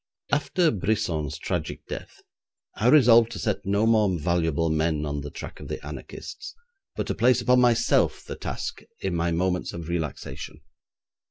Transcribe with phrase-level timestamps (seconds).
[0.31, 2.23] After Brisson's tragic death,
[2.73, 6.55] I resolved to set no more valuable men on the track of the anarchists,
[6.95, 10.61] but to place upon myself the task in my moments of relaxation.